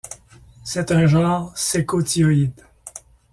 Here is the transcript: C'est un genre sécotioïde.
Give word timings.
C'est 0.63 0.89
un 0.91 1.05
genre 1.05 1.55
sécotioïde. 1.55 2.63